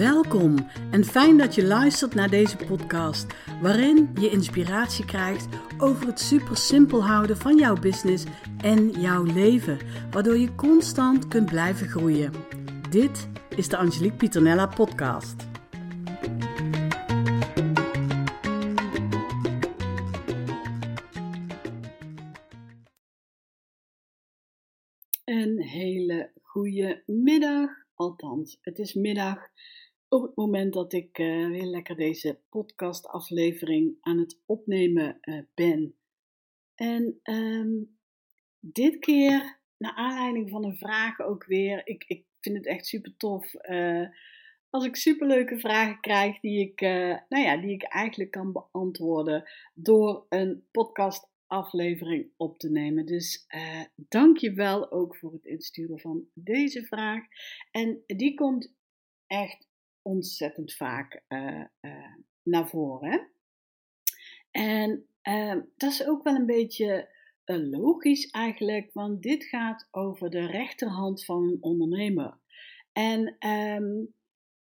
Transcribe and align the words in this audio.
Welkom 0.00 0.54
en 0.90 1.04
fijn 1.04 1.36
dat 1.36 1.54
je 1.54 1.64
luistert 1.64 2.14
naar 2.14 2.30
deze 2.30 2.56
podcast, 2.56 3.26
waarin 3.62 4.10
je 4.20 4.30
inspiratie 4.30 5.04
krijgt 5.04 5.48
over 5.78 6.06
het 6.06 6.20
super 6.20 6.56
simpel 6.56 7.04
houden 7.04 7.36
van 7.36 7.56
jouw 7.58 7.74
business 7.74 8.24
en 8.62 8.90
jouw 8.90 9.24
leven, 9.24 9.78
waardoor 10.10 10.36
je 10.36 10.54
constant 10.54 11.28
kunt 11.28 11.50
blijven 11.50 11.88
groeien. 11.88 12.32
Dit 12.90 13.28
is 13.56 13.68
de 13.68 13.76
Angelique 13.76 14.16
Pieternella 14.16 14.66
podcast. 14.66 15.48
Een 25.24 25.62
hele 25.62 26.30
goede 26.42 27.02
middag, 27.06 27.70
althans, 27.94 28.58
het 28.60 28.78
is 28.78 28.94
middag 28.94 29.38
op 30.10 30.22
het 30.22 30.36
moment 30.36 30.72
dat 30.72 30.92
ik 30.92 31.18
uh, 31.18 31.48
weer 31.48 31.66
lekker 31.66 31.96
deze 31.96 32.40
podcastaflevering 32.48 33.96
aan 34.00 34.18
het 34.18 34.40
opnemen 34.46 35.18
uh, 35.20 35.40
ben. 35.54 35.94
En 36.74 37.20
um, 37.22 37.98
dit 38.60 38.98
keer, 38.98 39.60
naar 39.76 39.94
aanleiding 39.94 40.50
van 40.50 40.64
een 40.64 40.76
vraag 40.76 41.20
ook 41.20 41.44
weer, 41.44 41.86
ik, 41.86 42.04
ik 42.06 42.24
vind 42.40 42.56
het 42.56 42.66
echt 42.66 42.86
super 42.86 43.16
tof. 43.16 43.54
Uh, 43.54 44.08
als 44.70 44.84
ik 44.84 44.96
superleuke 44.96 45.58
vragen 45.58 46.00
krijg 46.00 46.40
die 46.40 46.60
ik, 46.60 46.80
nou 47.28 47.44
ja, 47.44 47.56
die 47.56 47.72
ik 47.72 47.82
eigenlijk 47.82 48.30
kan 48.30 48.52
beantwoorden 48.52 49.50
door 49.74 50.26
een 50.28 50.66
podcastaflevering 50.70 52.30
op 52.36 52.58
te 52.58 52.70
nemen. 52.70 53.06
Dus 53.06 53.46
dank 53.94 54.36
je 54.36 54.52
wel 54.52 54.92
ook 54.92 55.16
voor 55.16 55.32
het 55.32 55.44
insturen 55.44 56.00
van 56.00 56.28
deze 56.34 56.84
vraag. 56.84 57.24
En 57.70 58.02
die 58.06 58.34
komt 58.34 58.74
echt 59.26 59.69
ontzettend 60.02 60.74
vaak 60.74 61.22
uh, 61.28 61.64
uh, 61.80 62.14
naar 62.42 62.68
voren. 62.68 63.30
En 64.50 65.06
uh, 65.22 65.56
dat 65.76 65.90
is 65.90 66.06
ook 66.06 66.22
wel 66.22 66.34
een 66.34 66.46
beetje 66.46 67.18
logisch 67.44 68.30
eigenlijk, 68.30 68.92
want 68.92 69.22
dit 69.22 69.44
gaat 69.44 69.88
over 69.90 70.30
de 70.30 70.46
rechterhand 70.46 71.24
van 71.24 71.42
een 71.42 71.58
ondernemer. 71.60 72.38
En 72.92 73.36
um, 73.48 74.14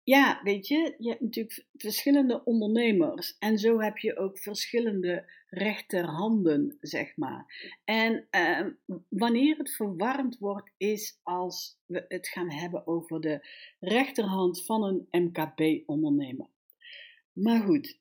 ja, 0.09 0.41
weet 0.42 0.69
je, 0.69 0.95
je 0.98 1.09
hebt 1.09 1.20
natuurlijk 1.20 1.67
verschillende 1.73 2.45
ondernemers 2.45 3.37
en 3.39 3.59
zo 3.59 3.81
heb 3.81 3.98
je 3.98 4.17
ook 4.17 4.39
verschillende 4.39 5.31
rechterhanden, 5.48 6.77
zeg 6.81 7.17
maar. 7.17 7.73
En 7.84 8.29
uh, 8.31 8.67
wanneer 9.09 9.56
het 9.56 9.75
verwarrend 9.75 10.39
wordt, 10.39 10.70
is 10.77 11.20
als 11.23 11.79
we 11.86 12.05
het 12.09 12.29
gaan 12.29 12.51
hebben 12.51 12.86
over 12.86 13.20
de 13.20 13.48
rechterhand 13.81 14.64
van 14.64 14.83
een 14.83 15.06
MKB-ondernemer. 15.11 16.48
Maar 17.33 17.61
goed, 17.61 17.98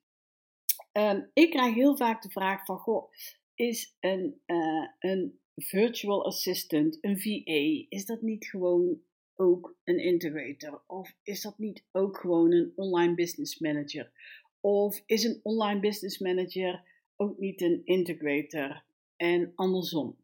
uh, 0.94 1.20
ik 1.34 1.50
krijg 1.50 1.74
heel 1.74 1.98
vaak 1.98 2.22
de 2.22 2.30
vraag 2.30 2.66
van, 2.66 2.78
goh, 2.78 3.12
is 3.56 3.96
een, 4.00 4.42
uh, 4.46 4.88
een 5.00 5.40
virtual 5.56 6.26
assistant, 6.26 6.98
een 7.02 7.20
VA, 7.20 7.86
is 7.90 8.06
dat 8.06 8.22
niet 8.22 8.46
gewoon 8.46 9.02
ook 9.38 9.76
een 9.84 10.00
integrator? 10.00 10.82
Of 10.88 11.16
is 11.24 11.42
dat 11.42 11.58
niet 11.58 11.84
ook 11.92 12.18
gewoon 12.18 12.52
een 12.52 12.74
online 12.76 13.16
business 13.16 13.60
manager? 13.60 14.12
Of 14.60 15.04
is 15.06 15.24
een 15.24 15.40
online 15.44 15.80
business 15.80 16.18
manager 16.18 16.84
ook 17.16 17.38
niet 17.38 17.62
een 17.62 17.82
integrator? 17.84 18.84
En 19.16 19.52
andersom. 19.56 20.18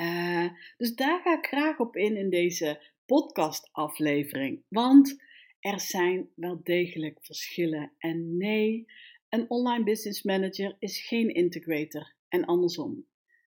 Uh, 0.00 0.48
dus 0.76 0.94
daar 0.94 1.20
ga 1.20 1.38
ik 1.38 1.46
graag 1.46 1.78
op 1.78 1.96
in 1.96 2.16
in 2.16 2.30
deze 2.30 2.80
podcastaflevering. 3.06 4.62
Want 4.68 5.22
er 5.60 5.80
zijn 5.80 6.30
wel 6.34 6.60
degelijk 6.62 7.18
verschillen. 7.20 7.92
En 7.98 8.36
nee, 8.36 8.86
een 9.28 9.50
online 9.50 9.84
business 9.84 10.22
manager 10.22 10.76
is 10.78 11.06
geen 11.06 11.34
integrator 11.34 12.14
en 12.28 12.44
andersom. 12.44 13.06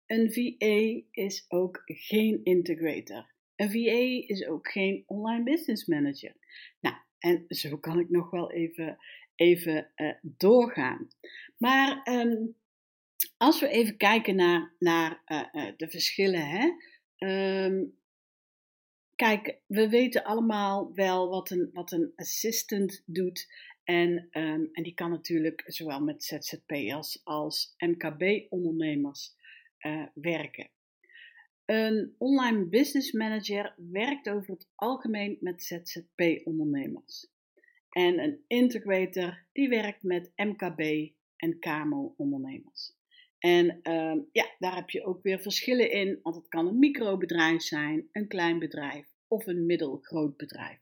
Een 0.06 0.32
VA 0.32 1.06
is 1.10 1.44
ook 1.48 1.82
geen 1.84 2.44
integrator. 2.44 3.30
Een 3.60 3.70
VA 3.70 4.26
is 4.26 4.46
ook 4.46 4.70
geen 4.70 5.04
online 5.06 5.42
business 5.42 5.86
manager. 5.86 6.34
Nou, 6.80 6.96
en 7.18 7.44
zo 7.48 7.78
kan 7.78 7.98
ik 7.98 8.10
nog 8.10 8.30
wel 8.30 8.52
even, 8.52 8.98
even 9.34 9.90
uh, 9.96 10.12
doorgaan. 10.22 11.08
Maar 11.56 12.08
um, 12.08 12.56
als 13.36 13.60
we 13.60 13.68
even 13.68 13.96
kijken 13.96 14.36
naar, 14.36 14.74
naar 14.78 15.22
uh, 15.26 15.44
uh, 15.52 15.72
de 15.76 15.90
verschillen. 15.90 16.46
Hè? 16.48 16.72
Um, 17.64 17.98
kijk, 19.14 19.58
we 19.66 19.88
weten 19.88 20.24
allemaal 20.24 20.94
wel 20.94 21.28
wat 21.28 21.50
een, 21.50 21.70
wat 21.72 21.92
een 21.92 22.12
assistant 22.16 23.02
doet. 23.06 23.52
En, 23.84 24.28
um, 24.32 24.68
en 24.72 24.82
die 24.82 24.94
kan 24.94 25.10
natuurlijk 25.10 25.62
zowel 25.66 26.00
met 26.00 26.24
ZZP'ers 26.24 27.20
als 27.24 27.74
MKB-ondernemers 27.78 29.34
werken. 30.14 30.70
Een 31.70 32.14
online 32.18 32.64
business 32.64 33.12
manager 33.12 33.74
werkt 33.76 34.28
over 34.28 34.52
het 34.52 34.68
algemeen 34.74 35.36
met 35.40 35.62
ZZP-ondernemers. 35.62 37.26
En 37.90 38.18
een 38.18 38.44
integrator 38.46 39.44
die 39.52 39.68
werkt 39.68 40.02
met 40.02 40.32
MKB 40.36 41.10
en 41.36 41.58
KMO-ondernemers. 41.58 42.92
En 43.38 43.80
uh, 43.82 44.22
ja, 44.32 44.54
daar 44.58 44.74
heb 44.74 44.90
je 44.90 45.04
ook 45.04 45.22
weer 45.22 45.40
verschillen 45.40 45.90
in, 45.90 46.18
want 46.22 46.36
het 46.36 46.48
kan 46.48 46.66
een 46.66 46.78
microbedrijf 46.78 47.62
zijn, 47.62 48.08
een 48.12 48.28
klein 48.28 48.58
bedrijf 48.58 49.06
of 49.28 49.46
een 49.46 49.66
middelgroot 49.66 50.36
bedrijf, 50.36 50.78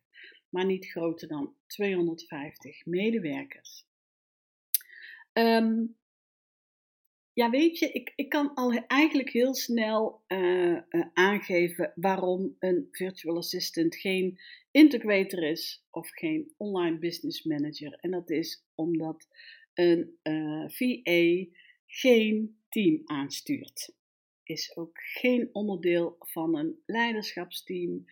maar 0.49 0.65
niet 0.65 0.87
groter 0.87 1.29
dan 1.29 1.55
250 1.67 2.87
medewerkers. 2.87 3.87
Um, 5.33 5.97
ja, 7.39 7.51
weet 7.51 7.79
je, 7.79 7.93
ik, 7.93 8.13
ik 8.17 8.29
kan 8.29 8.55
al 8.55 8.73
eigenlijk 8.73 9.31
heel 9.31 9.55
snel 9.55 10.23
uh, 10.29 10.71
uh, 10.71 11.07
aangeven 11.13 11.93
waarom 11.95 12.57
een 12.59 12.89
virtual 12.91 13.37
assistant 13.37 13.97
geen 13.97 14.39
integrator 14.71 15.43
is 15.43 15.87
of 15.91 16.11
geen 16.11 16.55
online 16.57 16.99
business 16.99 17.43
manager. 17.43 17.93
En 18.01 18.11
dat 18.11 18.31
is 18.31 18.65
omdat 18.75 19.29
een 19.75 20.19
eh, 20.23 20.65
VA 20.67 21.51
geen 21.87 22.59
team 22.69 23.03
aanstuurt. 23.05 23.95
Is 24.43 24.77
ook 24.77 24.99
geen 25.01 25.49
onderdeel 25.53 26.17
van 26.19 26.57
een 26.57 26.83
leiderschapsteam. 26.87 28.05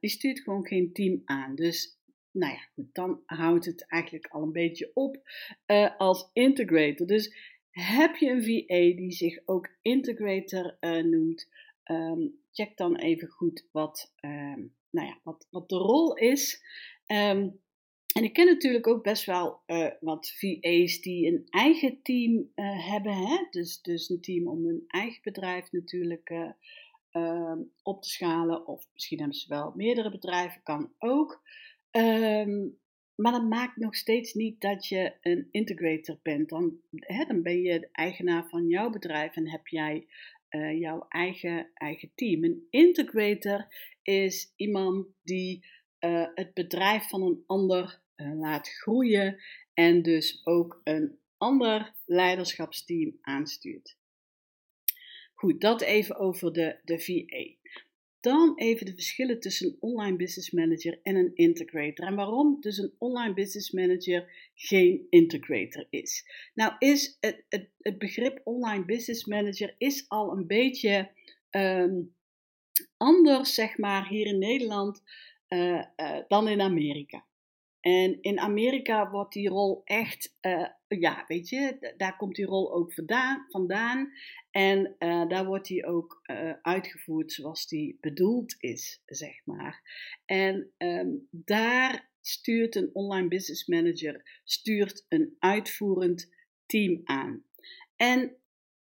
die 0.00 0.10
stuurt 0.10 0.40
gewoon 0.40 0.66
geen 0.66 0.92
team 0.92 1.22
aan. 1.24 1.54
Dus 1.54 1.98
nou 2.30 2.52
ja, 2.52 2.68
dan 2.92 3.22
houdt 3.26 3.64
het 3.64 3.86
eigenlijk 3.86 4.26
al 4.26 4.42
een 4.42 4.52
beetje 4.52 4.90
op 4.94 5.22
als 5.98 6.30
integrator. 6.32 7.06
Dus 7.06 7.56
heb 7.80 8.16
je 8.16 8.30
een 8.30 8.42
VA 8.42 8.96
die 8.96 9.12
zich 9.12 9.38
ook 9.44 9.68
integrator 9.82 10.76
uh, 10.80 11.02
noemt? 11.02 11.48
Um, 11.84 12.40
check 12.52 12.76
dan 12.76 12.96
even 12.96 13.28
goed 13.28 13.68
wat, 13.72 14.14
um, 14.20 14.74
nou 14.90 15.06
ja, 15.06 15.18
wat, 15.22 15.46
wat 15.50 15.68
de 15.68 15.76
rol 15.76 16.16
is. 16.16 16.62
Um, 17.06 17.60
en 18.14 18.24
ik 18.24 18.32
ken 18.32 18.46
natuurlijk 18.46 18.86
ook 18.86 19.02
best 19.02 19.24
wel 19.24 19.60
uh, 19.66 19.90
wat 20.00 20.30
VA's 20.36 21.00
die 21.00 21.26
een 21.26 21.46
eigen 21.48 22.02
team 22.02 22.50
uh, 22.54 22.90
hebben. 22.90 23.12
Hè? 23.12 23.46
Dus, 23.50 23.82
dus 23.82 24.08
een 24.08 24.20
team 24.20 24.48
om 24.48 24.64
hun 24.64 24.84
eigen 24.86 25.22
bedrijf 25.22 25.72
natuurlijk 25.72 26.56
op 27.82 28.02
te 28.02 28.08
schalen. 28.08 28.66
Of 28.66 28.88
misschien 28.92 29.18
hebben 29.18 29.36
ze 29.36 29.48
wel 29.48 29.72
meerdere 29.76 30.10
bedrijven, 30.10 30.62
kan 30.62 30.92
ook. 30.98 31.42
Maar 33.20 33.32
dat 33.32 33.48
maakt 33.48 33.76
nog 33.76 33.96
steeds 33.96 34.34
niet 34.34 34.60
dat 34.60 34.86
je 34.86 35.12
een 35.20 35.48
integrator 35.50 36.18
bent. 36.22 36.48
Dan, 36.48 36.80
hè, 36.90 37.24
dan 37.24 37.42
ben 37.42 37.62
je 37.62 37.80
de 37.80 37.88
eigenaar 37.92 38.48
van 38.48 38.68
jouw 38.68 38.90
bedrijf 38.90 39.36
en 39.36 39.50
heb 39.50 39.66
jij 39.66 40.06
uh, 40.50 40.78
jouw 40.80 41.06
eigen, 41.08 41.70
eigen 41.74 42.10
team. 42.14 42.44
Een 42.44 42.66
integrator 42.70 43.66
is 44.02 44.52
iemand 44.56 45.06
die 45.22 45.66
uh, 46.00 46.26
het 46.34 46.54
bedrijf 46.54 47.08
van 47.08 47.22
een 47.22 47.42
ander 47.46 48.00
uh, 48.16 48.38
laat 48.38 48.68
groeien 48.68 49.42
en 49.74 50.02
dus 50.02 50.40
ook 50.44 50.80
een 50.84 51.18
ander 51.36 51.94
leiderschapsteam 52.06 53.18
aanstuurt. 53.20 53.96
Goed, 55.34 55.60
dat 55.60 55.80
even 55.80 56.16
over 56.16 56.52
de, 56.52 56.78
de 56.84 56.98
VA. 56.98 57.70
Dan 58.28 58.52
even 58.56 58.86
de 58.86 58.94
verschillen 58.94 59.40
tussen 59.40 59.66
een 59.66 59.76
online 59.80 60.16
business 60.16 60.50
manager 60.50 61.00
en 61.02 61.16
een 61.16 61.34
integrator. 61.34 62.06
En 62.06 62.14
waarom 62.14 62.60
dus 62.60 62.78
een 62.78 62.94
online 62.98 63.34
business 63.34 63.70
manager 63.70 64.50
geen 64.54 65.06
integrator 65.10 65.86
is. 65.90 66.24
Nou 66.54 66.72
is 66.78 67.16
het, 67.20 67.44
het, 67.48 67.68
het 67.78 67.98
begrip 67.98 68.40
online 68.44 68.84
business 68.84 69.24
manager 69.24 69.74
is 69.78 70.04
al 70.08 70.32
een 70.36 70.46
beetje 70.46 71.10
um, 71.50 72.14
anders, 72.96 73.54
zeg 73.54 73.78
maar, 73.78 74.08
hier 74.08 74.26
in 74.26 74.38
Nederland 74.38 75.02
uh, 75.48 75.82
uh, 75.96 76.18
dan 76.28 76.48
in 76.48 76.60
Amerika. 76.60 77.24
En 77.80 78.18
in 78.20 78.38
Amerika 78.38 79.10
wordt 79.10 79.32
die 79.32 79.48
rol 79.48 79.82
echt, 79.84 80.36
uh, 80.40 80.68
ja, 80.88 81.24
weet 81.26 81.48
je, 81.48 81.94
daar 81.96 82.16
komt 82.16 82.34
die 82.34 82.44
rol 82.44 82.74
ook 82.74 82.92
vandaan. 83.48 84.12
en 84.50 84.96
uh, 84.98 85.28
daar 85.28 85.46
wordt 85.46 85.66
die 85.66 85.86
ook 85.86 86.20
uh, 86.30 86.52
uitgevoerd 86.62 87.32
zoals 87.32 87.66
die 87.66 87.98
bedoeld 88.00 88.56
is, 88.58 89.02
zeg 89.06 89.44
maar. 89.44 89.82
En 90.24 90.72
um, 90.78 91.28
daar 91.30 92.10
stuurt 92.20 92.74
een 92.74 92.90
online 92.92 93.28
business 93.28 93.66
manager 93.66 94.40
stuurt 94.44 95.06
een 95.08 95.36
uitvoerend 95.38 96.34
team 96.66 97.00
aan. 97.04 97.44
En 97.96 98.36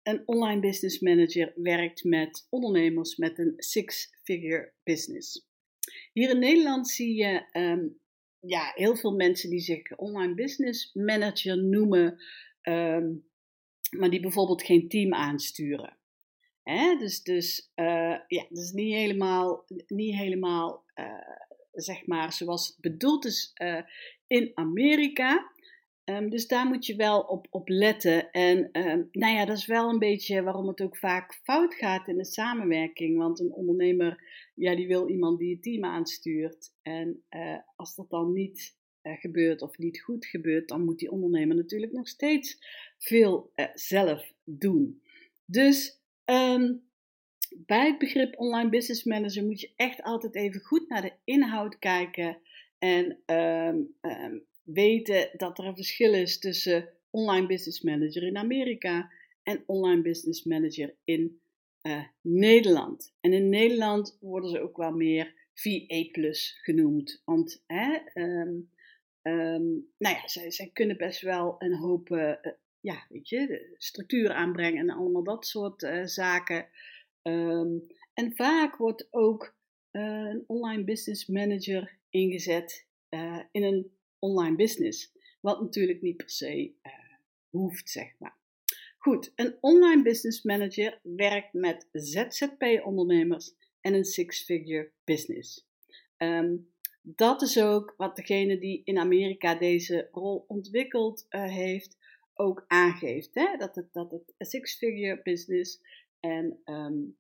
een 0.04 0.22
online 0.26 0.62
business 0.62 1.00
manager 1.00 1.54
werkt 1.56 2.04
met 2.04 2.48
ondernemers 2.50 3.16
met 3.16 3.40
een 3.40 3.54
six-figure 3.58 4.74
business. 4.84 5.48
Hier 6.14 6.30
in 6.30 6.40
Nederland 6.40 6.90
zie 6.90 7.16
je 7.16 7.46
ehm, 7.52 7.88
ja, 8.42 8.72
heel 8.76 8.96
veel 8.96 9.12
mensen 9.12 9.50
die 9.50 9.60
zich 9.60 9.98
online 9.98 10.34
business 10.34 10.94
manager 10.94 11.64
noemen, 11.64 12.24
ehm, 12.62 13.14
maar 13.98 14.10
die 14.10 14.20
bijvoorbeeld 14.20 14.64
geen 14.64 14.88
team 14.88 15.14
aansturen. 15.14 15.98
Hè? 16.64 16.96
Dus, 16.96 17.24
dus 17.24 17.72
uh, 17.76 18.18
ja, 18.28 18.46
dus 18.50 18.72
niet 18.72 18.94
helemaal, 18.94 19.66
niet 19.88 20.16
helemaal 20.16 20.84
uh, 20.96 21.06
zeg 21.72 22.06
maar 22.06 22.34
zoals 22.34 22.68
het 22.68 22.78
bedoeld 22.80 23.26
is 23.26 23.52
uh, 23.62 23.82
in 24.28 24.52
Amerika. 24.54 25.52
Um, 26.06 26.30
dus 26.30 26.48
daar 26.48 26.66
moet 26.66 26.86
je 26.86 26.96
wel 26.96 27.20
op, 27.20 27.48
op 27.50 27.70
letten. 27.70 28.32
En 28.32 28.70
um, 28.72 29.10
nou 29.12 29.34
ja, 29.34 29.46
dat 29.46 29.58
is 29.58 29.66
wel 29.66 29.90
een 29.90 30.00
beetje 30.00 30.44
waarom 30.44 30.68
het 30.68 30.82
ook 30.82 30.98
vaak 30.98 31.40
fout 31.44 31.74
gaat 31.74 32.08
in 32.08 32.18
de 32.18 32.26
samenwerking. 32.26 33.18
Want 33.18 33.40
een 33.40 33.54
ondernemer, 33.54 34.24
ja, 34.56 34.76
die 34.76 34.88
wil 34.88 35.10
iemand 35.10 35.40
die 35.40 35.54
het 35.54 35.64
team 35.64 35.86
aanstuurt. 35.86 36.74
En 36.82 37.24
uh, 37.30 37.58
als 37.76 37.96
dat 37.96 38.10
dan 38.10 38.34
niet 38.34 38.78
uh, 39.04 39.14
gebeurt 39.14 39.62
of 39.62 39.78
niet 39.78 40.02
goed 40.02 40.26
gebeurt, 40.26 40.68
dan 40.68 40.86
moet 40.86 41.00
die 41.00 41.12
ondernemer 41.12 41.56
natuurlijk 41.56 41.92
nog 41.92 42.08
steeds 42.08 42.58
veel 42.98 43.52
uh, 43.56 43.66
zelf 43.74 44.34
doen. 44.44 45.02
Dus 45.46 46.02
um, 46.26 46.84
bij 47.66 47.88
het 47.88 47.98
begrip 47.98 48.40
online 48.40 48.70
business 48.70 49.04
manager 49.04 49.46
moet 49.46 49.62
je 49.62 49.74
echt 49.76 50.04
altijd 50.04 50.36
even 50.36 50.62
goed 50.62 50.90
naar 50.90 51.02
de 51.02 51.14
inhoud 51.24 51.80
kijken. 51.80 52.38
En 52.78 53.20
weten 54.74 55.30
dat 55.38 55.58
er 55.58 55.66
een 55.66 55.76
verschil 55.76 56.14
is 56.14 56.40
tussen 56.40 56.90
online 57.10 57.48
business 57.48 57.82
manager 57.82 58.24
in 58.24 58.38
Amerika 58.38 59.12
en 59.44 59.64
online 59.66 60.02
business 60.02 60.44
manager 60.44 60.96
in 61.04 61.42
uh, 61.82 62.04
Nederland. 62.22 63.14
En 63.20 63.34
in 63.34 63.50
Nederland 63.50 64.18
worden 64.20 64.50
ze 64.50 64.62
ook 64.62 64.78
wel 64.78 64.92
meer 64.92 65.34
VA 65.54 66.26
genoemd. 66.62 67.22
Want 67.26 67.64
hè, 67.68 68.00
um, 68.14 68.70
um, 69.22 69.88
nou 69.98 70.16
ja, 70.16 70.28
zij, 70.28 70.52
zij, 70.52 70.70
kunnen 70.74 70.98
best 70.98 71.22
wel 71.22 71.56
een 71.58 71.76
hoop 71.76 72.10
uh, 72.10 72.34
ja, 72.80 73.06
weet 73.10 73.30
je, 73.30 73.74
structuur 73.78 74.32
aanbrengen 74.32 74.80
en 74.80 74.96
allemaal 74.96 75.24
dat 75.24 75.46
soort 75.46 75.90
zaken. 76.06 76.68
Um, 77.22 77.88
en 78.14 78.36
vaak 78.36 78.76
wordt 78.76 79.08
ook 79.12 79.56
een 79.92 80.44
online 80.48 80.84
business 80.84 81.26
manager 81.26 81.98
ingezet 82.10 82.88
in 83.52 83.64
een 83.64 83.92
online 84.22 84.56
business. 84.56 85.12
Wat 85.42 85.62
natuurlijk 85.62 86.02
niet 86.02 86.18
per 86.18 86.30
se 86.30 86.74
uh, 86.84 86.92
hoeft, 87.50 87.90
zeg 87.90 88.14
maar. 88.20 88.38
Goed, 88.98 89.32
een 89.36 89.58
online 89.62 90.04
business 90.04 90.44
manager 90.44 91.00
werkt 91.04 91.54
met 91.54 91.88
ZZP-ondernemers 91.92 93.54
en 93.82 93.94
een 93.94 94.06
six-figure 94.06 94.92
business. 95.04 95.68
Um, 96.18 96.70
dat 97.02 97.42
is 97.42 97.62
ook 97.62 97.94
wat 97.98 98.16
degene 98.16 98.60
die 98.60 98.82
in 98.84 98.98
Amerika 98.98 99.56
deze 99.56 100.08
rol 100.12 100.46
ontwikkeld 100.48 101.26
uh, 101.30 101.44
heeft, 101.44 101.98
ook 102.34 102.66
aangeeft. 102.68 103.30
Hè? 103.34 103.58
Dat 103.58 103.76
het, 103.76 103.94
dat 103.94 104.12
het 104.12 104.34
een 104.38 104.46
six-figure 104.46 105.22
business 105.24 105.82
en 106.20 106.62
um, 106.66 107.18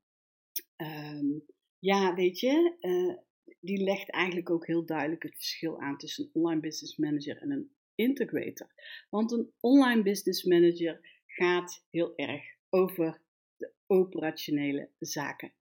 um, 0.78 1.46
ja, 1.80 2.14
weet 2.14 2.40
je, 2.40 2.76
uh, 2.80 3.18
die 3.60 3.84
legt 3.84 4.10
eigenlijk 4.10 4.50
ook 4.50 4.68
heel 4.68 4.86
duidelijk 4.86 5.24
het 5.24 5.36
verschil 5.36 5.80
aan 5.80 5.98
tussen 5.98 6.24
een 6.24 6.42
online 6.42 6.62
business 6.62 6.98
manager 6.98 7.38
en 7.38 7.52
een 7.52 7.72
integrator. 7.96 8.72
Want 9.10 9.32
een 9.32 9.52
online 9.60 10.04
business 10.04 10.44
manager 10.44 11.00
gaat 11.28 11.86
heel 11.90 12.16
erg 12.16 12.44
over 12.70 13.22
de 13.58 13.72
operationele 13.88 14.90
zaken. 15.00 15.54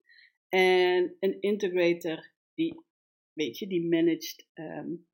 En 0.49 1.17
een 1.21 1.41
integrator, 1.41 2.31
die, 2.55 2.81
weet 3.33 3.59
je, 3.59 3.67
die 3.67 3.89
managt 3.89 4.47
um, 4.55 5.07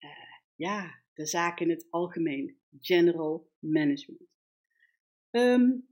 uh, 0.00 0.10
ja, 0.54 1.00
de 1.14 1.26
zaken 1.26 1.66
in 1.66 1.76
het 1.76 1.86
algemeen. 1.90 2.58
General 2.80 3.48
management. 3.58 4.22
Um, 5.30 5.88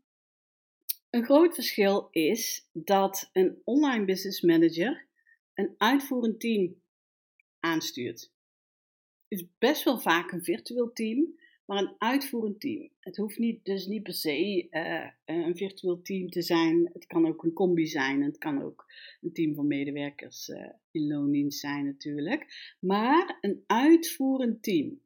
een 1.10 1.24
groot 1.24 1.54
verschil 1.54 2.08
is 2.10 2.68
dat 2.72 3.30
een 3.32 3.60
online 3.64 4.04
business 4.04 4.40
manager 4.40 5.07
een 5.58 5.74
uitvoerend 5.78 6.40
team 6.40 6.82
aanstuurt. 7.60 8.32
Het 9.28 9.40
is 9.40 9.46
best 9.58 9.84
wel 9.84 9.98
vaak 9.98 10.32
een 10.32 10.44
virtueel 10.44 10.92
team, 10.92 11.38
maar 11.64 11.82
een 11.82 11.94
uitvoerend 11.98 12.60
team. 12.60 12.90
Het 13.00 13.16
hoeft 13.16 13.38
niet, 13.38 13.64
dus 13.64 13.86
niet 13.86 14.02
per 14.02 14.14
se 14.14 14.66
uh, 14.70 15.10
een 15.24 15.56
virtueel 15.56 16.02
team 16.02 16.28
te 16.28 16.42
zijn. 16.42 16.90
Het 16.92 17.06
kan 17.06 17.26
ook 17.26 17.44
een 17.44 17.52
combi 17.52 17.86
zijn. 17.86 18.22
Het 18.22 18.38
kan 18.38 18.62
ook 18.62 18.92
een 19.20 19.32
team 19.32 19.54
van 19.54 19.66
medewerkers 19.66 20.48
uh, 20.48 20.68
in 20.90 21.06
loondienst 21.06 21.60
zijn 21.60 21.84
natuurlijk. 21.84 22.76
Maar 22.80 23.38
een 23.40 23.64
uitvoerend 23.66 24.62
team. 24.62 25.00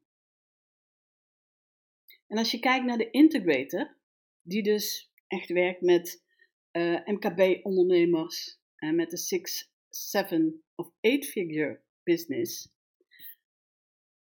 En 2.27 2.37
als 2.37 2.51
je 2.51 2.59
kijkt 2.59 2.85
naar 2.85 2.97
de 2.97 3.11
integrator, 3.11 3.97
die 4.41 4.63
dus 4.63 5.11
echt 5.27 5.49
werkt 5.49 5.81
met 5.81 6.23
uh, 6.71 6.99
MKB-ondernemers 7.05 8.59
en 8.75 8.95
met 8.95 9.09
de 9.09 9.17
Six 9.17 9.72
seven 9.95 10.63
of 10.75 10.91
eight 10.99 11.25
figure 11.25 11.81
business, 12.03 12.69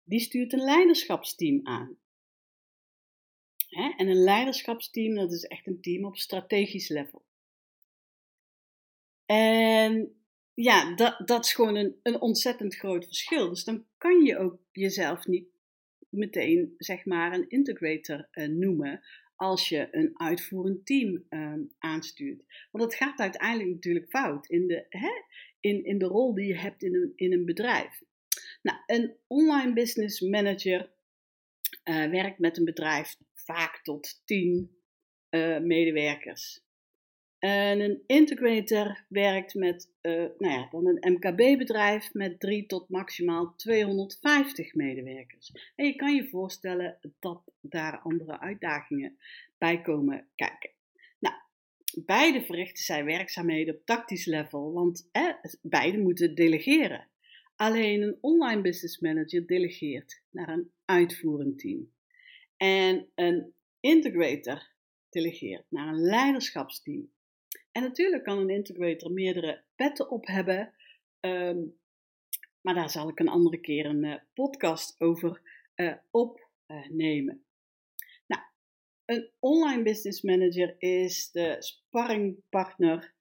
die 0.03 0.19
stuurt 0.19 0.53
een 0.53 0.63
leiderschapsteam 0.63 1.59
aan. 1.63 1.97
En 3.97 4.07
een 4.07 4.23
leiderschapsteam, 4.23 5.15
dat 5.15 5.31
is 5.31 5.43
echt 5.43 5.67
een 5.67 5.81
team 5.81 6.05
op 6.05 6.17
strategisch 6.17 6.89
level. 6.89 7.25
En 9.25 10.21
ja, 10.53 10.95
dat, 10.95 11.27
dat 11.27 11.45
is 11.45 11.53
gewoon 11.53 11.75
een, 11.75 11.99
een 12.03 12.21
ontzettend 12.21 12.75
groot 12.75 13.05
verschil. 13.05 13.49
Dus 13.49 13.63
dan 13.63 13.85
kan 13.97 14.23
je 14.23 14.37
ook 14.37 14.59
jezelf 14.71 15.25
niet 15.25 15.47
meteen, 16.09 16.73
zeg 16.77 17.05
maar, 17.05 17.33
een 17.33 17.49
integrator 17.49 18.27
uh, 18.31 18.47
noemen 18.47 19.01
als 19.35 19.69
je 19.69 19.87
een 19.91 20.19
uitvoerend 20.19 20.85
team 20.85 21.25
uh, 21.29 21.53
aanstuurt. 21.77 22.43
Want 22.71 22.83
dat 22.83 22.95
gaat 22.95 23.19
uiteindelijk 23.19 23.69
natuurlijk 23.69 24.09
fout. 24.09 24.47
In 24.47 24.67
de, 24.67 24.85
hè, 24.89 25.11
in, 25.67 25.85
in 25.85 25.97
de 25.97 26.05
rol 26.05 26.33
die 26.33 26.47
je 26.47 26.57
hebt 26.57 26.83
in 26.83 26.95
een, 26.95 27.13
in 27.15 27.33
een 27.33 27.45
bedrijf. 27.45 28.01
Nou, 28.61 28.77
een 28.85 29.15
online 29.27 29.73
business 29.73 30.19
manager 30.19 30.91
uh, 31.83 32.09
werkt 32.09 32.39
met 32.39 32.57
een 32.57 32.65
bedrijf 32.65 33.15
vaak 33.33 33.79
tot 33.83 34.21
10 34.25 34.71
uh, 35.29 35.55
eh, 35.55 35.63
medewerkers. 35.63 36.65
En 37.39 37.79
een 37.79 38.03
integrator 38.05 39.05
werkt 39.09 39.53
met 39.53 39.91
uh, 40.01 40.13
nou 40.37 40.53
ja, 40.53 40.67
dan 40.71 40.87
een 40.87 41.13
MKB-bedrijf 41.13 42.13
met 42.13 42.39
3 42.39 42.65
tot 42.65 42.89
maximaal 42.89 43.53
250 43.55 44.73
medewerkers. 44.73 45.51
En 45.75 45.85
je 45.85 45.95
kan 45.95 46.15
je 46.15 46.27
voorstellen 46.27 46.97
dat 47.19 47.41
daar 47.61 47.99
andere 47.99 48.39
uitdagingen 48.39 49.17
bij 49.57 49.81
komen 49.81 50.27
kijken. 50.35 50.69
Beide 52.05 52.41
verrichten 52.41 52.83
zij 52.83 53.03
werkzaamheden 53.03 53.75
op 53.75 53.85
tactisch 53.85 54.25
level, 54.25 54.73
want 54.73 55.09
eh, 55.11 55.33
beide 55.61 55.97
moeten 55.97 56.35
delegeren. 56.35 57.07
Alleen 57.55 58.01
een 58.01 58.17
online 58.21 58.61
business 58.61 58.99
manager 58.99 59.47
delegeert 59.47 60.21
naar 60.29 60.49
een 60.49 60.71
uitvoerend 60.85 61.59
team. 61.59 61.91
En 62.57 63.07
een 63.15 63.53
integrator 63.79 64.67
delegeert 65.09 65.65
naar 65.69 65.87
een 65.87 66.01
leiderschapsteam. 66.01 67.11
En 67.71 67.81
natuurlijk 67.81 68.23
kan 68.23 68.37
een 68.37 68.49
integrator 68.49 69.11
meerdere 69.11 69.63
petten 69.75 70.09
op 70.09 70.25
hebben, 70.27 70.73
um, 71.19 71.77
maar 72.61 72.73
daar 72.73 72.89
zal 72.89 73.09
ik 73.09 73.19
een 73.19 73.27
andere 73.27 73.59
keer 73.59 73.85
een 73.85 74.03
uh, 74.03 74.15
podcast 74.33 74.95
over 74.99 75.41
uh, 75.75 75.93
opnemen. 76.11 77.46
Een 79.07 79.29
online 79.39 79.83
business 79.83 80.21
manager 80.21 80.75
is 80.77 81.31
de 81.31 81.55
sparringpartner. 81.59 83.13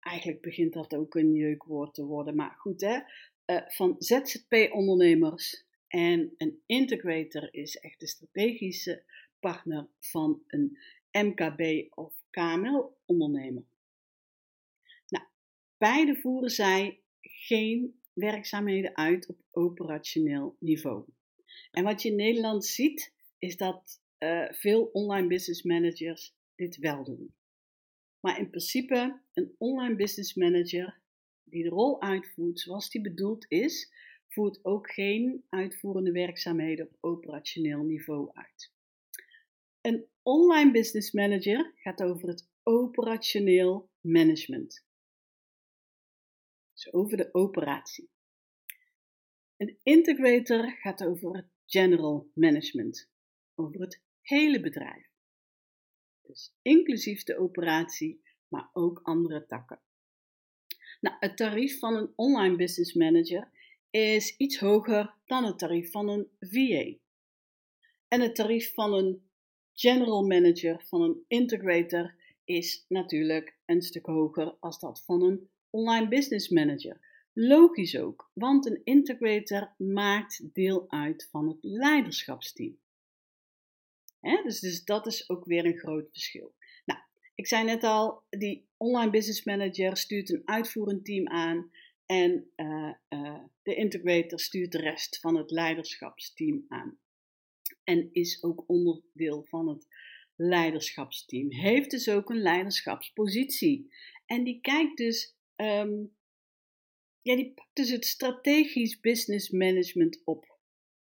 Eigenlijk 0.00 0.40
begint 0.40 0.72
dat 0.72 0.94
ook 0.94 1.14
een 1.14 1.32
jeukwoord 1.32 1.94
te 1.94 2.04
worden, 2.04 2.34
maar 2.34 2.54
goed 2.58 2.80
hè. 2.80 2.98
Uh, 3.46 3.68
van 3.68 3.94
ZZP-ondernemers. 3.98 5.64
En 5.88 6.34
een 6.36 6.62
integrator 6.66 7.54
is 7.54 7.76
echt 7.76 8.00
de 8.00 8.06
strategische 8.06 9.02
partner 9.40 9.88
van 10.00 10.42
een 10.46 10.78
MKB 11.10 11.92
of 11.96 12.14
KML-ondernemer. 12.30 13.64
Nou, 15.08 15.24
beide 15.78 16.16
voeren 16.16 16.50
zij 16.50 17.00
geen 17.20 18.00
werkzaamheden 18.12 18.96
uit 18.96 19.28
op 19.28 19.38
operationeel 19.50 20.56
niveau. 20.58 21.04
En 21.70 21.84
wat 21.84 22.02
je 22.02 22.08
in 22.08 22.16
Nederland 22.16 22.64
ziet, 22.64 23.12
is 23.38 23.56
dat 23.56 24.02
uh, 24.24 24.52
veel 24.52 24.84
online 24.84 25.26
business 25.26 25.62
managers 25.62 26.34
dit 26.54 26.76
wel 26.76 27.04
doen. 27.04 27.34
Maar 28.20 28.38
in 28.38 28.48
principe, 28.50 29.20
een 29.32 29.54
online 29.58 29.96
business 29.96 30.34
manager 30.34 31.02
die 31.44 31.62
de 31.62 31.68
rol 31.68 32.02
uitvoert 32.02 32.60
zoals 32.60 32.90
die 32.90 33.00
bedoeld 33.00 33.44
is, 33.48 33.92
voert 34.28 34.64
ook 34.64 34.92
geen 34.92 35.44
uitvoerende 35.48 36.12
werkzaamheden 36.12 36.86
op 36.86 36.96
operationeel 37.00 37.82
niveau 37.82 38.30
uit. 38.32 38.72
Een 39.80 40.06
online 40.22 40.70
business 40.70 41.12
manager 41.12 41.72
gaat 41.76 42.02
over 42.02 42.28
het 42.28 42.48
operationeel 42.62 43.90
management. 44.00 44.86
Dus 46.72 46.92
over 46.92 47.16
de 47.16 47.34
operatie. 47.34 48.10
Een 49.56 49.78
integrator 49.82 50.70
gaat 50.70 51.04
over 51.04 51.36
het 51.36 51.48
general 51.66 52.30
management, 52.34 53.10
over 53.54 53.80
het 53.80 54.03
hele 54.24 54.60
bedrijf. 54.60 55.08
Dus 56.22 56.54
inclusief 56.62 57.22
de 57.22 57.38
operatie, 57.38 58.22
maar 58.48 58.70
ook 58.72 59.00
andere 59.02 59.46
takken. 59.46 59.80
Nou, 61.00 61.16
het 61.20 61.36
tarief 61.36 61.78
van 61.78 61.96
een 61.96 62.12
online 62.16 62.56
business 62.56 62.92
manager 62.92 63.50
is 63.90 64.36
iets 64.36 64.58
hoger 64.58 65.14
dan 65.24 65.44
het 65.44 65.58
tarief 65.58 65.90
van 65.90 66.08
een 66.08 66.28
VA. 66.40 66.98
En 68.08 68.20
het 68.20 68.34
tarief 68.34 68.74
van 68.74 68.92
een 68.92 69.28
general 69.72 70.26
manager, 70.26 70.84
van 70.86 71.02
een 71.02 71.24
integrator, 71.28 72.14
is 72.44 72.84
natuurlijk 72.88 73.58
een 73.64 73.82
stuk 73.82 74.06
hoger 74.06 74.56
als 74.60 74.78
dat 74.78 75.04
van 75.04 75.22
een 75.22 75.50
online 75.70 76.08
business 76.08 76.48
manager. 76.48 77.00
Logisch 77.32 77.98
ook, 77.98 78.30
want 78.34 78.66
een 78.66 78.80
integrator 78.84 79.74
maakt 79.76 80.54
deel 80.54 80.90
uit 80.90 81.28
van 81.30 81.48
het 81.48 81.58
leiderschapsteam. 81.60 82.78
Dus, 84.42 84.60
dus 84.60 84.84
dat 84.84 85.06
is 85.06 85.28
ook 85.28 85.44
weer 85.44 85.64
een 85.64 85.78
groot 85.78 86.08
verschil. 86.12 86.54
Nou, 86.84 87.00
ik 87.34 87.46
zei 87.46 87.64
net 87.64 87.82
al, 87.82 88.22
die 88.30 88.68
online 88.76 89.10
business 89.10 89.44
manager 89.44 89.96
stuurt 89.96 90.30
een 90.30 90.42
uitvoerend 90.44 91.04
team 91.04 91.28
aan 91.28 91.70
en 92.06 92.50
uh, 92.56 92.92
uh, 93.08 93.44
de 93.62 93.74
integrator 93.74 94.40
stuurt 94.40 94.72
de 94.72 94.80
rest 94.80 95.20
van 95.20 95.36
het 95.36 95.50
leiderschapsteam 95.50 96.64
aan. 96.68 96.98
En 97.84 98.08
is 98.12 98.42
ook 98.42 98.64
onderdeel 98.66 99.44
van 99.44 99.68
het 99.68 99.86
leiderschapsteam. 100.36 101.52
Heeft 101.52 101.90
dus 101.90 102.08
ook 102.08 102.30
een 102.30 102.42
leiderschapspositie. 102.42 103.94
En 104.26 104.44
die 104.44 104.60
kijkt 104.60 104.96
dus, 104.96 105.36
um, 105.56 106.16
ja, 107.22 107.36
die 107.36 107.52
pakt 107.54 107.76
dus 107.76 107.90
het 107.90 108.04
strategisch 108.04 109.00
business 109.00 109.50
management 109.50 110.22
op. 110.24 110.58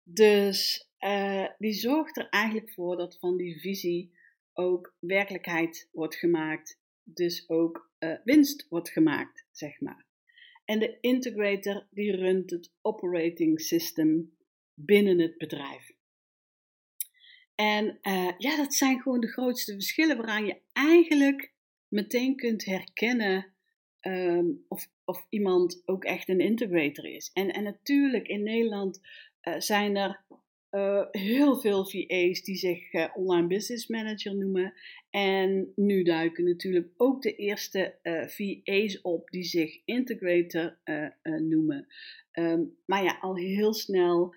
Dus 0.03 0.89
uh, 1.05 1.47
die 1.59 1.73
zorgt 1.73 2.17
er 2.17 2.29
eigenlijk 2.29 2.73
voor 2.73 2.97
dat 2.97 3.19
van 3.19 3.37
die 3.37 3.61
visie 3.61 4.13
ook 4.53 4.97
werkelijkheid 4.99 5.89
wordt 5.93 6.15
gemaakt. 6.15 6.81
Dus 7.03 7.49
ook 7.49 7.91
uh, 7.99 8.17
winst 8.25 8.69
wordt 8.69 8.91
gemaakt, 8.91 9.47
zeg 9.51 9.81
maar. 9.81 10.07
En 10.65 10.79
de 10.79 10.99
integrator 11.01 11.87
die 11.91 12.17
runt 12.17 12.51
het 12.51 12.73
operating 12.83 13.61
system 13.61 14.37
binnen 14.75 15.19
het 15.19 15.39
bedrijf. 15.39 15.93
En 17.55 17.99
uh, 18.03 18.33
ja, 18.39 18.57
dat 18.57 18.75
zijn 18.75 19.01
gewoon 19.01 19.21
de 19.21 19.33
grootste 19.33 19.73
verschillen 19.73 20.17
waaraan 20.17 20.47
je 20.47 20.61
eigenlijk 20.73 21.53
meteen 21.89 22.37
kunt 22.37 22.65
herkennen 22.65 23.53
um, 24.01 24.65
of, 24.69 24.91
of 25.05 25.27
iemand 25.29 25.83
ook 25.85 26.05
echt 26.05 26.29
een 26.29 26.41
integrator 26.41 27.07
is. 27.07 27.31
En, 27.33 27.53
en 27.53 27.63
natuurlijk 27.63 28.27
in 28.27 28.43
Nederland 28.43 29.01
zijn 29.59 29.97
er 29.97 30.25
uh, 30.75 31.05
heel 31.11 31.57
veel 31.57 31.87
VA's 31.87 32.43
die 32.43 32.57
zich 32.57 32.93
uh, 32.93 33.07
online 33.15 33.47
business 33.47 33.87
manager 33.87 34.37
noemen. 34.37 34.75
En 35.11 35.73
nu 35.77 36.03
duiken 36.03 36.45
natuurlijk 36.45 36.89
ook 36.97 37.23
de 37.23 37.35
eerste 37.35 37.99
uh, 38.03 38.27
VA's 38.27 38.99
op 39.03 39.31
die 39.31 39.43
zich 39.43 39.81
integrator 39.85 40.79
noemen. 41.23 41.87
Um, 42.33 42.77
maar 42.87 43.05
ja, 43.05 43.19
al 43.21 43.37
heel 43.37 43.75
snel 43.75 44.35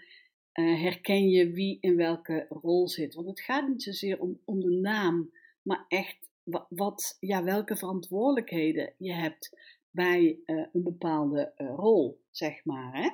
herken 0.54 1.30
je 1.30 1.52
wie 1.52 1.78
in 1.82 1.96
welke 1.96 2.46
rol 2.50 2.88
zit. 2.88 3.14
Want 3.14 3.28
het 3.28 3.42
gaat 3.42 3.68
niet 3.68 3.84
zozeer 3.84 4.20
om, 4.20 4.40
om 4.46 4.60
de 4.60 4.72
naam, 4.72 5.32
maar 5.62 5.86
echt 5.88 6.30
wat, 6.70 7.18
ja, 7.20 7.44
welke 7.44 7.78
verantwoordelijkheden 7.78 8.94
je 8.98 9.14
hebt 9.14 9.60
bij 9.92 10.40
een 10.46 10.84
bepaalde 10.84 11.52
rol, 11.56 12.22
zeg 12.32 12.66
maar. 12.66 12.96
Hè? 12.96 13.10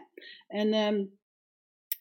En 0.48 0.74
um, 0.74 1.18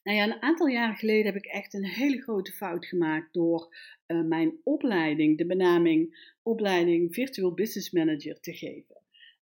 nou 0.02 0.16
ja, 0.16 0.25
een 0.25 0.42
aantal 0.42 0.66
jaren 0.66 0.97
geleden 0.97 1.26
heb 1.26 1.44
ik 1.44 1.47
echt 1.47 1.75
een 1.75 1.87
hele 1.87 2.23
grote 2.23 2.52
fout 2.52 2.87
gemaakt 2.87 3.32
door 3.32 3.76
uh, 4.06 4.23
mijn 4.23 4.61
opleiding, 4.64 5.38
de 5.38 5.47
benaming 5.47 6.30
opleiding 6.42 7.14
Virtual 7.14 7.54
Business 7.54 7.90
Manager 7.90 8.40
te 8.40 8.52
geven. 8.52 9.00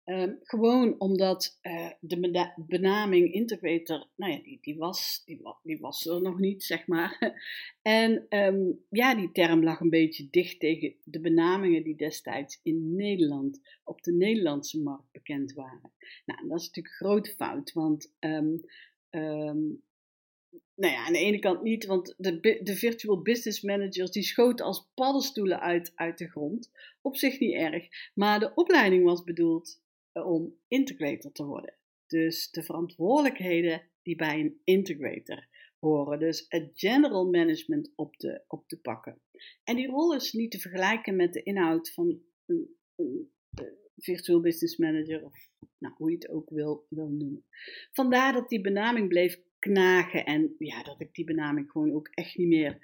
Um, 0.09 0.39
gewoon 0.41 0.99
omdat 0.99 1.59
uh, 1.61 1.89
de 1.99 2.53
benaming 2.55 3.33
integrator, 3.33 4.07
nou 4.15 4.31
ja, 4.31 4.41
die, 4.43 4.57
die, 4.61 4.77
was, 4.77 5.23
die, 5.63 5.79
was 5.79 6.05
er 6.05 6.21
nog 6.21 6.39
niet, 6.39 6.63
zeg 6.63 6.87
maar. 6.87 7.39
en 7.81 8.25
um, 8.29 8.79
ja, 8.89 9.15
die 9.15 9.31
term 9.31 9.63
lag 9.63 9.79
een 9.79 9.89
beetje 9.89 10.27
dicht 10.29 10.59
tegen 10.59 10.95
de 11.03 11.21
benamingen 11.21 11.83
die 11.83 11.95
destijds 11.95 12.59
in 12.63 12.95
Nederland, 12.95 13.59
op 13.83 14.01
de 14.01 14.13
Nederlandse 14.13 14.81
markt 14.81 15.11
bekend 15.11 15.53
waren. 15.53 15.91
Nou, 16.25 16.47
dat 16.47 16.59
is 16.59 16.67
natuurlijk 16.67 16.95
een 16.99 17.07
grote 17.07 17.35
fout, 17.35 17.73
want 17.73 18.13
um, 18.19 18.61
nou 20.75 20.93
ja, 20.93 21.05
aan 21.05 21.13
de 21.13 21.19
ene 21.19 21.39
kant 21.39 21.61
niet, 21.61 21.85
want 21.85 22.13
de, 22.17 22.59
de 22.63 22.75
virtual 22.75 23.21
business 23.21 23.61
managers 23.61 24.11
die 24.11 24.23
schoten 24.23 24.65
als 24.65 24.89
paddenstoelen 24.93 25.59
uit, 25.59 25.91
uit 25.95 26.17
de 26.17 26.29
grond. 26.29 26.71
Op 27.01 27.17
zich 27.17 27.39
niet 27.39 27.53
erg. 27.53 27.87
Maar 28.13 28.39
de 28.39 28.53
opleiding 28.55 29.03
was 29.03 29.23
bedoeld 29.23 29.81
eh, 30.11 30.27
om 30.27 30.57
integrator 30.67 31.31
te 31.31 31.45
worden. 31.45 31.73
Dus 32.07 32.51
de 32.51 32.63
verantwoordelijkheden 32.63 33.81
die 34.01 34.15
bij 34.15 34.39
een 34.39 34.61
integrator 34.63 35.47
horen. 35.79 36.19
Dus 36.19 36.45
het 36.47 36.71
general 36.73 37.29
management 37.29 37.91
op 37.95 38.15
te, 38.15 38.41
op 38.47 38.65
pakken. 38.81 39.21
En 39.63 39.75
die 39.75 39.87
rol 39.87 40.15
is 40.15 40.33
niet 40.33 40.51
te 40.51 40.59
vergelijken 40.59 41.15
met 41.15 41.33
de 41.33 41.43
inhoud 41.43 41.93
van 41.93 42.21
een, 42.45 42.77
een, 42.95 43.31
een 43.55 43.77
virtual 43.97 44.41
business 44.41 44.77
manager 44.77 45.23
of 45.23 45.49
nou, 45.77 45.93
hoe 45.97 46.09
je 46.09 46.15
het 46.15 46.29
ook 46.29 46.49
wil, 46.49 46.85
wil 46.89 47.07
noemen. 47.09 47.45
Vandaar 47.91 48.33
dat 48.33 48.49
die 48.49 48.61
benaming 48.61 49.07
bleef 49.07 49.41
knagen. 49.67 50.25
En 50.25 50.55
ja, 50.57 50.83
dat 50.83 51.01
ik 51.01 51.13
die 51.13 51.25
benaming 51.25 51.71
gewoon 51.71 51.93
ook 51.93 52.07
echt 52.07 52.37
niet 52.37 52.47
meer 52.47 52.77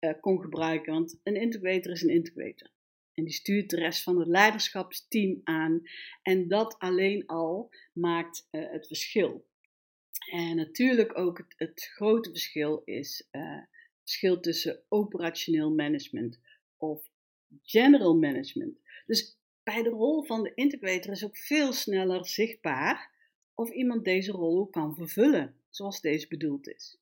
uh, 0.00 0.12
kon 0.20 0.40
gebruiken. 0.40 0.92
Want 0.92 1.20
een 1.22 1.36
integrator 1.36 1.92
is 1.92 2.02
een 2.02 2.14
integrator. 2.14 2.70
En 3.14 3.24
die 3.24 3.32
stuurt 3.32 3.70
de 3.70 3.76
rest 3.76 4.02
van 4.02 4.18
het 4.18 4.28
leiderschapsteam 4.28 5.40
aan. 5.44 5.82
En 6.22 6.48
dat 6.48 6.78
alleen 6.78 7.26
al 7.26 7.70
maakt 7.92 8.48
uh, 8.50 8.70
het 8.70 8.86
verschil. 8.86 9.48
En 10.30 10.56
natuurlijk 10.56 11.18
ook 11.18 11.38
het, 11.38 11.54
het 11.56 11.90
grote 11.94 12.30
verschil 12.30 12.82
is 12.84 13.28
het 13.30 13.68
verschil 14.02 14.40
tussen 14.40 14.82
operationeel 14.88 15.74
management 15.74 16.40
of 16.76 17.08
general 17.62 18.16
management. 18.16 18.78
Dus 19.06 19.38
bij 19.62 19.82
de 19.82 19.88
rol 19.88 20.22
van 20.22 20.42
de 20.42 20.52
integrator 20.54 21.12
is 21.12 21.24
ook 21.24 21.36
veel 21.36 21.72
sneller 21.72 22.26
zichtbaar 22.26 23.10
of 23.54 23.70
iemand 23.70 24.04
deze 24.04 24.32
rol 24.32 24.66
kan 24.66 24.94
vervullen 24.94 25.59
zoals 25.70 26.00
deze 26.00 26.28
bedoeld 26.28 26.68
is. 26.68 26.98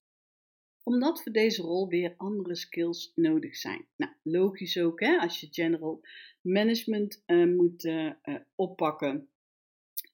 Omdat 0.83 1.23
voor 1.23 1.33
deze 1.33 1.63
rol 1.63 1.89
weer 1.89 2.15
andere 2.17 2.57
skills 2.57 3.13
nodig 3.15 3.57
zijn. 3.57 3.87
Nou, 3.97 4.13
logisch 4.23 4.79
ook, 4.79 5.01
hè, 5.01 5.19
als 5.19 5.41
je 5.41 5.49
general 5.51 6.01
management 6.41 7.23
uh, 7.27 7.57
moet 7.57 7.85
uh, 7.85 8.13
uh, 8.25 8.41
oppakken, 8.55 9.29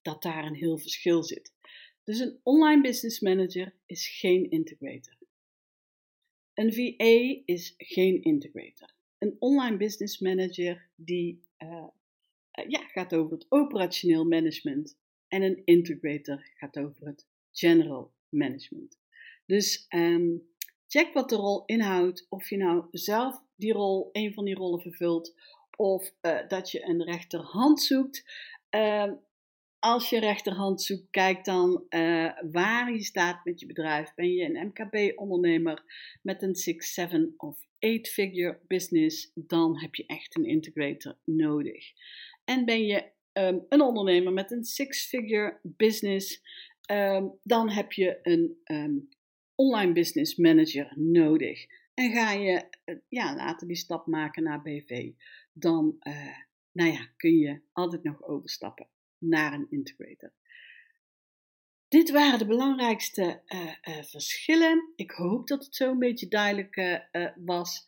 dat 0.02 0.22
daar 0.22 0.44
een 0.44 0.54
heel 0.54 0.78
verschil 0.78 1.22
zit. 1.22 1.52
Dus 2.04 2.18
een 2.18 2.40
online 2.42 2.82
business 2.82 3.20
manager 3.20 3.74
is 3.86 4.18
geen 4.18 4.50
integrator. 4.50 5.16
Een 6.54 6.72
VA 6.72 7.42
is 7.44 7.74
geen 7.76 8.22
integrator. 8.22 8.94
Een 9.18 9.36
online 9.38 9.76
business 9.76 10.18
manager 10.18 10.88
die 10.94 11.42
ja, 12.68 12.86
gaat 12.86 13.14
over 13.14 13.32
het 13.32 13.46
operationeel 13.48 14.24
management 14.24 14.96
en 15.28 15.42
een 15.42 15.62
integrator 15.64 16.50
gaat 16.54 16.78
over 16.78 17.06
het 17.06 17.26
general 17.50 18.13
management. 18.34 18.98
Dus 19.46 19.86
um, 19.88 20.42
check 20.86 21.12
wat 21.12 21.28
de 21.28 21.36
rol 21.36 21.62
inhoudt, 21.66 22.26
of 22.28 22.48
je 22.48 22.56
nou 22.56 22.86
zelf 22.90 23.42
die 23.56 23.72
rol, 23.72 24.08
een 24.12 24.32
van 24.34 24.44
die 24.44 24.54
rollen 24.54 24.80
vervult, 24.80 25.34
of 25.76 26.12
uh, 26.22 26.48
dat 26.48 26.70
je 26.70 26.84
een 26.84 27.02
rechterhand 27.02 27.82
zoekt. 27.82 28.24
Uh, 28.70 29.12
als 29.78 30.10
je 30.10 30.20
rechterhand 30.20 30.82
zoekt, 30.82 31.10
kijk 31.10 31.44
dan 31.44 31.84
uh, 31.88 32.30
waar 32.52 32.92
je 32.92 33.02
staat 33.02 33.44
met 33.44 33.60
je 33.60 33.66
bedrijf. 33.66 34.14
Ben 34.14 34.32
je 34.32 34.44
een 34.44 34.66
MKB-ondernemer 34.66 35.82
met 36.22 36.42
een 36.42 36.54
6, 36.54 36.94
7 36.94 37.34
of 37.36 37.58
8-figure 37.64 38.58
business, 38.66 39.30
dan 39.34 39.80
heb 39.80 39.94
je 39.94 40.06
echt 40.06 40.36
een 40.36 40.44
integrator 40.44 41.16
nodig. 41.24 41.92
En 42.44 42.64
ben 42.64 42.86
je 42.86 43.12
um, 43.32 43.66
een 43.68 43.80
ondernemer 43.80 44.32
met 44.32 44.50
een 44.50 44.64
six-figure 44.64 45.58
business, 45.62 46.42
um, 46.92 47.38
dan 47.42 47.70
heb 47.70 47.92
je 47.92 48.18
een 48.22 48.56
um, 48.64 49.08
online 49.54 49.92
business 49.92 50.36
manager 50.36 50.92
nodig. 50.94 51.66
En 51.94 52.12
ga 52.12 52.32
je 52.32 52.64
uh, 52.84 52.96
ja, 53.08 53.34
later 53.34 53.66
die 53.66 53.76
stap 53.76 54.06
maken 54.06 54.42
naar 54.42 54.62
BV, 54.62 55.10
dan 55.52 55.96
uh, 56.00 56.38
nou 56.72 56.92
ja, 56.92 57.08
kun 57.16 57.36
je 57.36 57.60
altijd 57.72 58.02
nog 58.02 58.22
overstappen 58.22 58.88
naar 59.18 59.52
een 59.52 59.66
integrator. 59.70 60.32
Dit 61.88 62.10
waren 62.10 62.38
de 62.38 62.46
belangrijkste 62.46 63.42
verschillen. 64.00 64.92
Ik 64.96 65.10
hoop 65.10 65.46
dat 65.46 65.64
het 65.64 65.74
zo 65.74 65.90
een 65.90 65.98
beetje 65.98 66.28
duidelijk 66.28 67.00
was. 67.44 67.84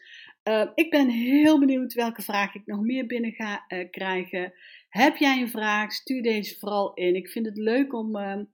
ik 0.74 0.90
ben 0.90 1.08
heel 1.08 1.58
benieuwd 1.58 1.92
welke 1.92 2.22
vraag 2.22 2.54
ik 2.54 2.66
nog 2.66 2.80
meer 2.80 3.06
binnen 3.06 3.32
ga 3.32 3.66
krijgen. 3.90 4.52
Heb 4.88 5.16
jij 5.16 5.40
een 5.40 5.50
vraag? 5.50 5.92
Stuur 5.92 6.22
deze 6.22 6.58
vooral 6.58 6.94
in. 6.94 7.14
Ik 7.14 7.28
vind 7.28 7.46
het 7.46 7.56
leuk 7.56 7.92
om, 7.92 8.16
ehm, 8.16 8.44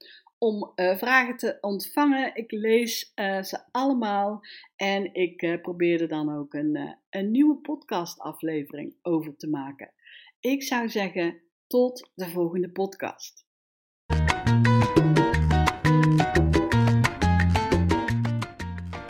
om 0.42 0.72
uh, 0.76 0.96
vragen 0.96 1.36
te 1.36 1.58
ontvangen. 1.60 2.34
Ik 2.34 2.50
lees 2.50 3.12
uh, 3.14 3.42
ze 3.42 3.58
allemaal 3.70 4.40
en 4.76 5.14
ik 5.14 5.42
uh, 5.42 5.60
probeer 5.60 6.00
er 6.00 6.08
dan 6.08 6.36
ook 6.36 6.54
een, 6.54 6.96
een 7.10 7.30
nieuwe 7.30 7.56
podcastaflevering 7.56 8.94
over 9.02 9.36
te 9.36 9.48
maken. 9.48 9.92
Ik 10.40 10.62
zou 10.62 10.88
zeggen, 10.88 11.40
tot 11.66 12.10
de 12.14 12.28
volgende 12.28 12.70
podcast. 12.70 13.41